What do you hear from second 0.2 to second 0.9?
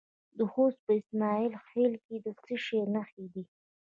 د خوست